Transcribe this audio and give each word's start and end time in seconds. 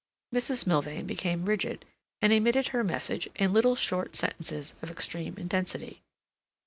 Mrs. 0.33 0.65
Milvain 0.65 1.05
became 1.05 1.45
rigid, 1.45 1.85
and 2.23 2.33
emitted 2.33 2.69
her 2.69 2.83
message 2.83 3.29
in 3.35 3.53
little 3.53 3.75
short 3.75 4.15
sentences 4.15 4.73
of 4.81 4.89
extreme 4.89 5.35
intensity. 5.37 6.01